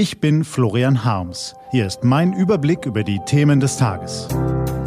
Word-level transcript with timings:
Ich 0.00 0.18
bin 0.18 0.44
Florian 0.44 1.04
Harms. 1.04 1.54
Hier 1.72 1.86
ist 1.86 2.04
mein 2.04 2.32
Überblick 2.32 2.86
über 2.86 3.04
die 3.04 3.20
Themen 3.26 3.60
des 3.60 3.76
Tages. 3.76 4.28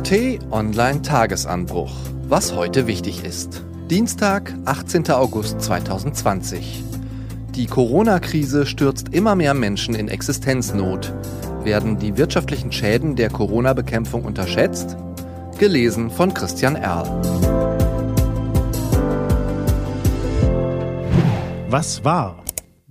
T-Online 0.02 1.04
Tagesanbruch. 1.04 1.92
Was 2.28 2.56
heute 2.56 2.88
wichtig 2.88 3.24
ist. 3.24 3.64
Dienstag, 3.92 4.52
18. 4.66 5.12
August 5.12 5.62
2020. 5.62 6.84
Die 7.52 7.68
Corona-Krise 7.68 8.66
stürzt 8.66 9.10
immer 9.10 9.36
mehr 9.36 9.54
Menschen 9.54 9.94
in 9.94 10.08
Existenznot. 10.08 11.14
Werden 11.64 12.00
die 12.00 12.18
wirtschaftlichen 12.18 12.72
Schäden 12.72 13.16
der 13.16 13.30
Corona-Bekämpfung 13.30 14.26
unterschätzt? 14.26 14.98
Gelesen 15.60 16.10
von 16.10 16.34
Christian 16.34 16.76
Erl. 16.76 17.06
Was 21.70 22.04
war? 22.04 22.43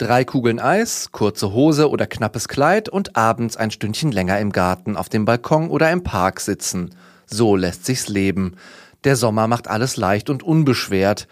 Drei 0.03 0.25
Kugeln 0.25 0.59
Eis, 0.59 1.13
kurze 1.13 1.53
Hose 1.53 1.89
oder 1.89 2.09
knappes 2.09 2.49
Kleid 2.49 2.89
und 2.89 3.15
abends 3.15 3.57
ein 3.57 3.71
Stündchen 3.71 4.11
länger 4.11 4.41
im 4.41 4.51
Garten, 4.51 4.97
auf 4.97 5.09
dem 5.09 5.25
Balkon 5.25 5.71
oder 5.71 5.93
im 5.93 6.03
Park 6.03 6.41
sitzen. 6.41 6.91
So 7.27 7.55
lässt 7.55 7.87
sich's 7.87 8.09
leben. 8.09 8.57
Der 9.05 9.15
Sommer 9.15 9.47
macht 9.47 9.69
alles 9.69 9.97
leicht 9.97 10.29
und 10.29 10.43
unbeschwert. 10.43 11.29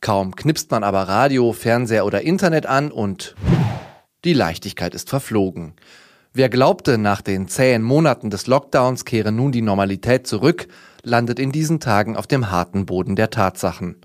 Kaum 0.00 0.34
knipst 0.34 0.70
man 0.70 0.84
aber 0.84 1.02
Radio, 1.02 1.52
Fernseher 1.52 2.06
oder 2.06 2.22
Internet 2.22 2.64
an 2.64 2.90
und 2.90 3.34
die 4.24 4.32
Leichtigkeit 4.32 4.94
ist 4.94 5.10
verflogen. 5.10 5.74
Wer 6.32 6.48
glaubte, 6.48 6.96
nach 6.96 7.20
den 7.20 7.46
zähen 7.46 7.82
Monaten 7.82 8.30
des 8.30 8.46
Lockdowns 8.46 9.04
kehre 9.04 9.32
nun 9.32 9.52
die 9.52 9.60
Normalität 9.60 10.26
zurück, 10.26 10.66
landet 11.02 11.38
in 11.38 11.52
diesen 11.52 11.78
Tagen 11.78 12.16
auf 12.16 12.26
dem 12.26 12.50
harten 12.50 12.86
Boden 12.86 13.16
der 13.16 13.28
Tatsachen. 13.28 13.96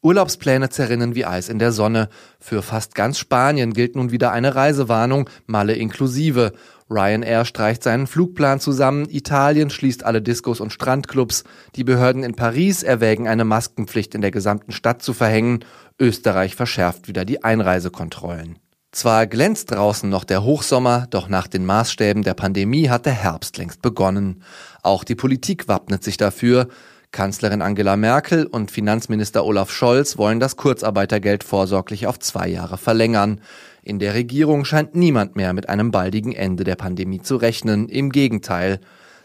Urlaubspläne 0.00 0.68
zerrinnen 0.68 1.14
wie 1.14 1.24
Eis 1.24 1.48
in 1.48 1.58
der 1.58 1.72
Sonne. 1.72 2.08
Für 2.38 2.62
fast 2.62 2.94
ganz 2.94 3.18
Spanien 3.18 3.72
gilt 3.72 3.96
nun 3.96 4.12
wieder 4.12 4.30
eine 4.30 4.54
Reisewarnung, 4.54 5.28
Malle 5.46 5.74
inklusive. 5.74 6.52
Ryanair 6.88 7.44
streicht 7.44 7.82
seinen 7.82 8.06
Flugplan 8.06 8.60
zusammen, 8.60 9.08
Italien 9.10 9.70
schließt 9.70 10.04
alle 10.04 10.22
Diskos 10.22 10.60
und 10.60 10.72
Strandclubs, 10.72 11.44
die 11.76 11.84
Behörden 11.84 12.22
in 12.22 12.34
Paris 12.34 12.82
erwägen 12.82 13.28
eine 13.28 13.44
Maskenpflicht 13.44 14.14
in 14.14 14.20
der 14.20 14.30
gesamten 14.30 14.72
Stadt 14.72 15.02
zu 15.02 15.12
verhängen, 15.12 15.64
Österreich 15.98 16.54
verschärft 16.54 17.08
wieder 17.08 17.24
die 17.24 17.44
Einreisekontrollen. 17.44 18.58
Zwar 18.90 19.26
glänzt 19.26 19.70
draußen 19.70 20.08
noch 20.08 20.24
der 20.24 20.44
Hochsommer, 20.44 21.06
doch 21.10 21.28
nach 21.28 21.46
den 21.46 21.66
Maßstäben 21.66 22.22
der 22.22 22.34
Pandemie 22.34 22.88
hat 22.88 23.04
der 23.04 23.12
Herbst 23.12 23.58
längst 23.58 23.82
begonnen. 23.82 24.42
Auch 24.82 25.04
die 25.04 25.14
Politik 25.14 25.68
wappnet 25.68 26.02
sich 26.02 26.16
dafür. 26.16 26.68
Kanzlerin 27.10 27.62
Angela 27.62 27.96
Merkel 27.96 28.46
und 28.46 28.70
Finanzminister 28.70 29.44
Olaf 29.44 29.70
Scholz 29.70 30.18
wollen 30.18 30.40
das 30.40 30.56
Kurzarbeitergeld 30.56 31.42
vorsorglich 31.42 32.06
auf 32.06 32.18
zwei 32.18 32.48
Jahre 32.48 32.76
verlängern. 32.76 33.40
In 33.82 33.98
der 33.98 34.14
Regierung 34.14 34.64
scheint 34.64 34.94
niemand 34.94 35.34
mehr 35.34 35.52
mit 35.54 35.68
einem 35.68 35.90
baldigen 35.90 36.32
Ende 36.32 36.64
der 36.64 36.76
Pandemie 36.76 37.22
zu 37.22 37.36
rechnen. 37.36 37.88
Im 37.88 38.10
Gegenteil. 38.10 38.80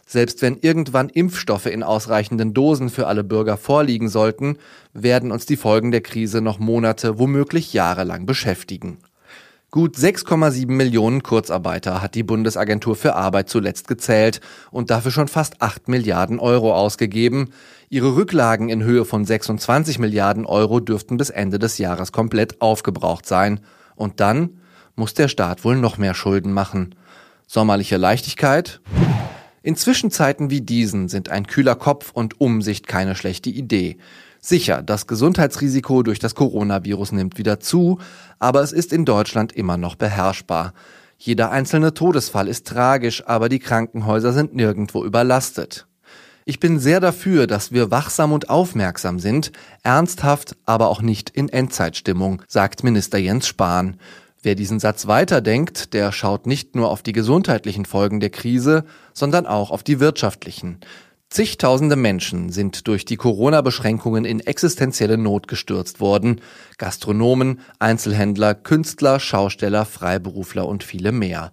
Selbst 0.05 0.41
wenn 0.41 0.57
irgendwann 0.57 1.09
Impfstoffe 1.09 1.65
in 1.65 1.83
ausreichenden 1.83 2.53
Dosen 2.53 2.89
für 2.89 3.07
alle 3.07 3.23
Bürger 3.23 3.57
vorliegen 3.57 4.09
sollten, 4.09 4.57
werden 4.93 5.31
uns 5.31 5.45
die 5.45 5.57
Folgen 5.57 5.91
der 5.91 6.01
Krise 6.01 6.41
noch 6.41 6.59
Monate, 6.59 7.19
womöglich 7.19 7.73
jahrelang 7.73 8.25
beschäftigen. 8.25 8.99
Gut 9.73 9.97
6,7 9.97 10.67
Millionen 10.69 11.23
Kurzarbeiter 11.23 11.99
hat 11.99 12.13
die 12.13 12.21
Bundesagentur 12.21 12.95
für 12.95 13.15
Arbeit 13.15 13.49
zuletzt 13.49 13.87
gezählt 13.87 14.39
und 14.69 14.91
dafür 14.91 15.09
schon 15.09 15.27
fast 15.27 15.63
8 15.63 15.87
Milliarden 15.87 16.37
Euro 16.37 16.75
ausgegeben. 16.75 17.49
Ihre 17.89 18.15
Rücklagen 18.15 18.69
in 18.69 18.83
Höhe 18.83 19.03
von 19.03 19.25
26 19.25 19.97
Milliarden 19.97 20.45
Euro 20.45 20.79
dürften 20.79 21.17
bis 21.17 21.31
Ende 21.31 21.57
des 21.57 21.79
Jahres 21.79 22.11
komplett 22.11 22.61
aufgebraucht 22.61 23.25
sein. 23.25 23.61
Und 23.95 24.19
dann 24.19 24.59
muss 24.95 25.15
der 25.15 25.27
Staat 25.27 25.63
wohl 25.63 25.77
noch 25.77 25.97
mehr 25.97 26.13
Schulden 26.13 26.53
machen. 26.53 26.93
Sommerliche 27.47 27.97
Leichtigkeit? 27.97 28.79
In 29.63 29.75
Zwischenzeiten 29.75 30.51
wie 30.51 30.61
diesen 30.61 31.09
sind 31.09 31.29
ein 31.29 31.47
kühler 31.47 31.73
Kopf 31.73 32.11
und 32.11 32.39
Umsicht 32.39 32.85
keine 32.85 33.15
schlechte 33.15 33.49
Idee. 33.49 33.97
Sicher, 34.45 34.81
das 34.81 35.07
Gesundheitsrisiko 35.07 36.03
durch 36.03 36.19
das 36.19 36.35
Coronavirus 36.35 37.13
nimmt 37.13 37.37
wieder 37.37 37.61
zu, 37.61 37.99
aber 38.39 38.61
es 38.61 38.73
ist 38.73 38.91
in 38.91 39.05
Deutschland 39.05 39.53
immer 39.53 39.77
noch 39.77 39.95
beherrschbar. 39.95 40.73
Jeder 41.17 41.49
einzelne 41.49 41.93
Todesfall 41.93 42.49
ist 42.49 42.67
tragisch, 42.67 43.25
aber 43.25 43.47
die 43.47 43.59
Krankenhäuser 43.59 44.33
sind 44.33 44.53
nirgendwo 44.53 45.05
überlastet. 45.05 45.87
Ich 46.43 46.59
bin 46.59 46.77
sehr 46.77 46.99
dafür, 46.99 47.47
dass 47.47 47.71
wir 47.71 47.89
wachsam 47.89 48.33
und 48.33 48.49
aufmerksam 48.49 49.17
sind, 49.19 49.53
ernsthaft, 49.81 50.57
aber 50.65 50.89
auch 50.89 51.01
nicht 51.01 51.29
in 51.29 51.47
Endzeitstimmung, 51.47 52.41
sagt 52.49 52.83
Minister 52.83 53.19
Jens 53.19 53.47
Spahn. 53.47 53.95
Wer 54.41 54.55
diesen 54.55 54.81
Satz 54.81 55.07
weiterdenkt, 55.07 55.93
der 55.93 56.11
schaut 56.11 56.47
nicht 56.47 56.75
nur 56.75 56.91
auf 56.91 57.01
die 57.01 57.13
gesundheitlichen 57.13 57.85
Folgen 57.85 58.19
der 58.19 58.29
Krise, 58.29 58.83
sondern 59.13 59.45
auch 59.45 59.71
auf 59.71 59.83
die 59.83 60.01
wirtschaftlichen. 60.01 60.79
Zigtausende 61.33 61.95
Menschen 61.95 62.51
sind 62.51 62.87
durch 62.87 63.05
die 63.05 63.15
Corona-Beschränkungen 63.15 64.23
in 64.23 64.39
existenzielle 64.39 65.17
Not 65.17 65.47
gestürzt 65.47 65.99
worden. 65.99 66.41
Gastronomen, 66.77 67.59
Einzelhändler, 67.79 68.53
Künstler, 68.53 69.19
Schausteller, 69.19 69.85
Freiberufler 69.85 70.67
und 70.67 70.83
viele 70.83 71.11
mehr. 71.11 71.51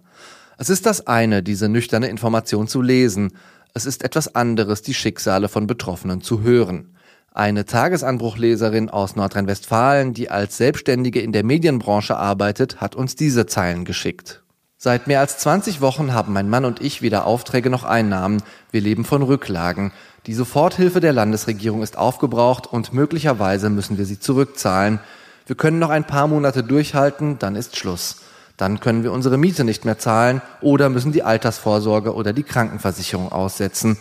Es 0.59 0.69
ist 0.69 0.85
das 0.85 1.07
eine, 1.07 1.41
diese 1.41 1.67
nüchterne 1.67 2.09
Information 2.09 2.67
zu 2.67 2.83
lesen. 2.83 3.31
Es 3.73 3.87
ist 3.87 4.03
etwas 4.03 4.35
anderes, 4.35 4.83
die 4.83 4.93
Schicksale 4.93 5.49
von 5.49 5.65
Betroffenen 5.65 6.21
zu 6.21 6.43
hören. 6.43 6.95
Eine 7.31 7.65
Tagesanbruchleserin 7.65 8.87
aus 8.91 9.15
Nordrhein-Westfalen, 9.15 10.13
die 10.13 10.29
als 10.29 10.57
Selbstständige 10.57 11.21
in 11.21 11.31
der 11.31 11.43
Medienbranche 11.43 12.15
arbeitet, 12.15 12.81
hat 12.81 12.95
uns 12.95 13.15
diese 13.15 13.47
Zeilen 13.47 13.83
geschickt. 13.83 14.43
Seit 14.83 15.05
mehr 15.05 15.19
als 15.19 15.37
20 15.37 15.79
Wochen 15.81 16.11
haben 16.11 16.33
mein 16.33 16.49
Mann 16.49 16.65
und 16.65 16.81
ich 16.81 17.03
weder 17.03 17.27
Aufträge 17.27 17.69
noch 17.69 17.83
Einnahmen. 17.83 18.41
Wir 18.71 18.81
leben 18.81 19.05
von 19.05 19.21
Rücklagen. 19.21 19.91
Die 20.25 20.33
Soforthilfe 20.33 20.99
der 20.99 21.13
Landesregierung 21.13 21.83
ist 21.83 21.99
aufgebraucht 21.99 22.65
und 22.65 22.91
möglicherweise 22.91 23.69
müssen 23.69 23.99
wir 23.99 24.07
sie 24.07 24.19
zurückzahlen. 24.19 24.99
Wir 25.45 25.55
können 25.55 25.77
noch 25.77 25.91
ein 25.91 26.07
paar 26.07 26.25
Monate 26.25 26.63
durchhalten, 26.63 27.37
dann 27.37 27.55
ist 27.55 27.77
Schluss. 27.77 28.21
Dann 28.57 28.79
können 28.79 29.03
wir 29.03 29.11
unsere 29.11 29.37
Miete 29.37 29.65
nicht 29.65 29.85
mehr 29.85 29.99
zahlen 29.99 30.41
oder 30.61 30.89
müssen 30.89 31.11
die 31.11 31.21
Altersvorsorge 31.21 32.15
oder 32.15 32.33
die 32.33 32.41
Krankenversicherung 32.41 33.31
aussetzen. 33.31 33.97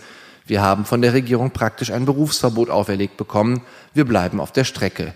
Wir 0.46 0.62
haben 0.62 0.86
von 0.86 1.02
der 1.02 1.12
Regierung 1.12 1.50
praktisch 1.50 1.92
ein 1.92 2.06
Berufsverbot 2.06 2.70
auferlegt 2.70 3.18
bekommen. 3.18 3.60
Wir 3.92 4.06
bleiben 4.06 4.40
auf 4.40 4.50
der 4.50 4.64
Strecke. 4.64 5.12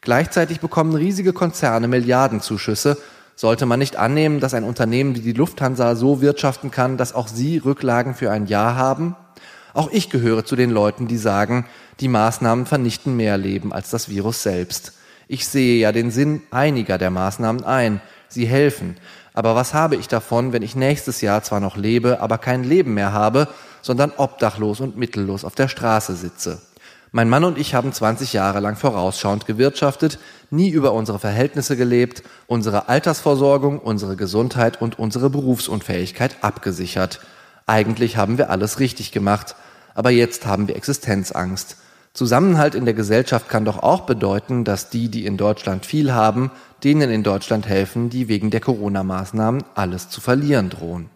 Gleichzeitig 0.00 0.58
bekommen 0.58 0.96
riesige 0.96 1.32
Konzerne 1.32 1.86
Milliardenzuschüsse 1.86 2.96
sollte 3.36 3.66
man 3.66 3.78
nicht 3.78 3.96
annehmen, 3.96 4.40
dass 4.40 4.54
ein 4.54 4.64
Unternehmen 4.64 5.14
wie 5.14 5.20
die 5.20 5.32
Lufthansa 5.32 5.96
so 5.96 6.20
wirtschaften 6.20 6.70
kann, 6.70 6.96
dass 6.96 7.14
auch 7.14 7.28
sie 7.28 7.58
Rücklagen 7.58 8.14
für 8.14 8.30
ein 8.30 8.46
Jahr 8.46 8.76
haben? 8.76 9.16
Auch 9.72 9.90
ich 9.90 10.08
gehöre 10.08 10.44
zu 10.44 10.54
den 10.54 10.70
Leuten, 10.70 11.08
die 11.08 11.16
sagen, 11.16 11.66
die 12.00 12.08
Maßnahmen 12.08 12.66
vernichten 12.66 13.16
mehr 13.16 13.36
Leben 13.36 13.72
als 13.72 13.90
das 13.90 14.08
Virus 14.08 14.42
selbst. 14.42 14.92
Ich 15.26 15.48
sehe 15.48 15.80
ja 15.80 15.90
den 15.90 16.10
Sinn 16.10 16.42
einiger 16.50 16.98
der 16.98 17.10
Maßnahmen 17.10 17.64
ein. 17.64 18.00
Sie 18.28 18.46
helfen. 18.46 18.96
Aber 19.32 19.56
was 19.56 19.74
habe 19.74 19.96
ich 19.96 20.06
davon, 20.06 20.52
wenn 20.52 20.62
ich 20.62 20.76
nächstes 20.76 21.20
Jahr 21.20 21.42
zwar 21.42 21.60
noch 21.60 21.76
lebe, 21.76 22.20
aber 22.20 22.38
kein 22.38 22.62
Leben 22.62 22.94
mehr 22.94 23.12
habe, 23.12 23.48
sondern 23.82 24.12
obdachlos 24.16 24.80
und 24.80 24.96
mittellos 24.96 25.44
auf 25.44 25.56
der 25.56 25.68
Straße 25.68 26.14
sitze? 26.14 26.62
Mein 27.16 27.28
Mann 27.28 27.44
und 27.44 27.58
ich 27.58 27.76
haben 27.76 27.92
20 27.92 28.32
Jahre 28.32 28.58
lang 28.58 28.74
vorausschauend 28.74 29.46
gewirtschaftet, 29.46 30.18
nie 30.50 30.70
über 30.70 30.92
unsere 30.92 31.20
Verhältnisse 31.20 31.76
gelebt, 31.76 32.24
unsere 32.48 32.88
Altersversorgung, 32.88 33.78
unsere 33.78 34.16
Gesundheit 34.16 34.82
und 34.82 34.98
unsere 34.98 35.30
Berufsunfähigkeit 35.30 36.38
abgesichert. 36.40 37.20
Eigentlich 37.66 38.16
haben 38.16 38.36
wir 38.36 38.50
alles 38.50 38.80
richtig 38.80 39.12
gemacht, 39.12 39.54
aber 39.94 40.10
jetzt 40.10 40.44
haben 40.44 40.66
wir 40.66 40.74
Existenzangst. 40.74 41.76
Zusammenhalt 42.14 42.74
in 42.74 42.84
der 42.84 42.94
Gesellschaft 42.94 43.48
kann 43.48 43.64
doch 43.64 43.80
auch 43.80 44.06
bedeuten, 44.06 44.64
dass 44.64 44.90
die, 44.90 45.08
die 45.08 45.24
in 45.24 45.36
Deutschland 45.36 45.86
viel 45.86 46.12
haben, 46.12 46.50
denen 46.82 47.12
in 47.12 47.22
Deutschland 47.22 47.68
helfen, 47.68 48.10
die 48.10 48.26
wegen 48.26 48.50
der 48.50 48.60
Corona-Maßnahmen 48.60 49.62
alles 49.76 50.08
zu 50.08 50.20
verlieren 50.20 50.68
drohen. 50.68 51.13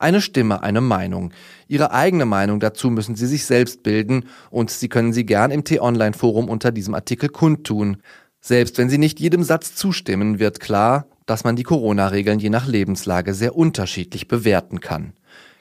Eine 0.00 0.20
Stimme, 0.20 0.62
eine 0.62 0.80
Meinung. 0.80 1.32
Ihre 1.66 1.90
eigene 1.90 2.24
Meinung 2.24 2.60
dazu 2.60 2.88
müssen 2.88 3.16
Sie 3.16 3.26
sich 3.26 3.44
selbst 3.46 3.82
bilden 3.82 4.26
und 4.48 4.70
Sie 4.70 4.88
können 4.88 5.12
sie 5.12 5.26
gern 5.26 5.50
im 5.50 5.64
T-Online-Forum 5.64 6.48
unter 6.48 6.70
diesem 6.70 6.94
Artikel 6.94 7.28
kundtun. 7.28 7.96
Selbst 8.40 8.78
wenn 8.78 8.88
Sie 8.88 8.98
nicht 8.98 9.18
jedem 9.18 9.42
Satz 9.42 9.74
zustimmen, 9.74 10.38
wird 10.38 10.60
klar, 10.60 11.06
dass 11.26 11.42
man 11.42 11.56
die 11.56 11.64
Corona-Regeln 11.64 12.38
je 12.38 12.48
nach 12.48 12.68
Lebenslage 12.68 13.34
sehr 13.34 13.56
unterschiedlich 13.56 14.28
bewerten 14.28 14.78
kann. 14.78 15.14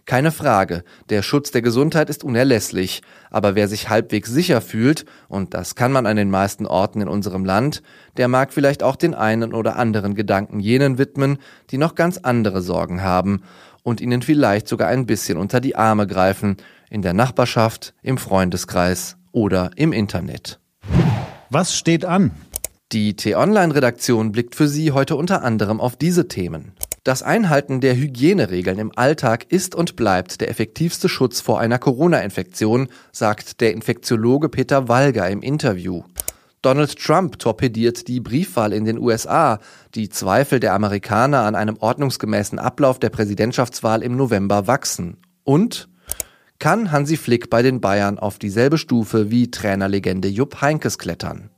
Keine 0.06 0.32
Frage, 0.32 0.86
der 1.10 1.22
Schutz 1.22 1.52
der 1.52 1.62
Gesundheit 1.62 2.10
ist 2.10 2.24
unerlässlich, 2.24 3.02
aber 3.30 3.56
wer 3.56 3.68
sich 3.68 3.90
halbwegs 3.90 4.30
sicher 4.30 4.62
fühlt, 4.62 5.04
und 5.28 5.54
das 5.54 5.76
kann 5.76 5.92
man 5.92 6.06
an 6.06 6.16
den 6.16 6.30
meisten 6.30 6.66
Orten 6.66 7.02
in 7.02 7.10
unserem 7.10 7.44
Land, 7.44 7.82
der 8.16 8.30
mag 8.30 8.54
vielleicht 8.54 8.84
auch 8.84 8.96
den 8.96 9.14
einen 9.14 9.54
oder 9.54 9.76
anderen 9.76 10.16
Gedanken 10.16 10.62
jenen 10.62 10.98
widmen, 10.98 11.40
die 11.72 11.78
noch 11.78 11.94
ganz 11.94 12.20
andere 12.20 12.62
Sorgen 12.62 13.02
haben 13.02 13.42
und 13.88 14.02
ihnen 14.02 14.22
vielleicht 14.22 14.68
sogar 14.68 14.90
ein 14.90 15.06
bisschen 15.06 15.38
unter 15.38 15.62
die 15.62 15.78
Arme 15.78 16.08
greifen, 16.08 16.58
in 16.90 17.02
der 17.02 17.14
Nachbarschaft, 17.14 17.94
im 18.04 18.18
Freundeskreis 18.18 19.16
oder 19.32 19.72
im 19.78 19.94
Internet. 19.94 20.60
Was 21.50 21.74
steht 21.74 22.04
an? 22.04 22.32
Die 22.92 23.16
T-Online-Redaktion 23.16 24.34
blickt 24.34 24.56
für 24.56 24.68
Sie 24.68 24.92
heute 24.92 25.16
unter 25.16 25.42
anderem 25.42 25.80
auf 25.80 25.96
diese 25.96 26.28
Themen. 26.28 26.74
Das 27.06 27.24
Einhalten 27.24 27.80
der 27.80 27.96
Hygieneregeln 27.96 28.78
im 28.78 28.92
Alltag 28.94 29.46
ist 29.48 29.74
und 29.74 29.96
bleibt 29.96 30.42
der 30.42 30.50
effektivste 30.50 31.08
Schutz 31.08 31.40
vor 31.40 31.62
einer 31.62 31.80
Corona-Infektion, 31.80 32.90
sagt 33.14 33.62
der 33.62 33.72
Infektiologe 33.72 34.50
Peter 34.50 34.90
Walger 34.90 35.30
im 35.30 35.42
Interview. 35.42 36.04
Donald 36.68 37.00
Trump 37.00 37.40
torpediert 37.40 38.10
die 38.10 38.20
Briefwahl 38.20 38.74
in 38.74 38.84
den 38.84 39.00
USA. 39.00 39.60
Die 39.96 40.10
Zweifel 40.10 40.60
der 40.60 40.74
Amerikaner 40.74 41.44
an 41.44 41.56
einem 41.56 41.78
ordnungsgemäßen 41.78 42.60
Ablauf 42.60 43.00
der 43.00 43.10
Präsidentschaftswahl 43.10 44.04
im 44.04 44.18
November 44.18 44.68
wachsen. 44.68 45.16
Und 45.46 45.88
kann 46.60 46.92
Hansi 46.92 47.16
Flick 47.16 47.50
bei 47.50 47.62
den 47.62 47.80
Bayern 47.80 48.20
auf 48.20 48.38
dieselbe 48.38 48.78
Stufe 48.78 49.32
wie 49.32 49.50
Trainerlegende 49.50 50.28
Jupp 50.28 50.60
Heinkes 50.60 50.98
klettern? 50.98 51.52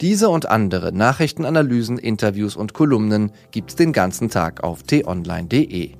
Diese 0.00 0.28
und 0.28 0.46
andere 0.46 0.92
Nachrichtenanalysen, 0.92 1.98
Interviews 1.98 2.54
und 2.54 2.74
Kolumnen 2.74 3.32
gibt's 3.50 3.74
den 3.74 3.92
ganzen 3.92 4.30
Tag 4.30 4.62
auf 4.62 4.84
t-online.de. 4.84 5.94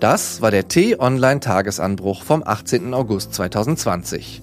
Das 0.00 0.42
war 0.42 0.50
der 0.50 0.68
T-Online 0.68 1.40
Tagesanbruch 1.40 2.24
vom 2.24 2.42
18. 2.44 2.92
August 2.92 3.32
2020. 3.32 4.42